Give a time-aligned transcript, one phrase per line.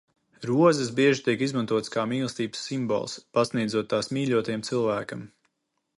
[0.51, 5.23] Rozes bieži tiek izmantotas kā mīlestības simbols, pasniedzot tās mīļotajam cilvēkam.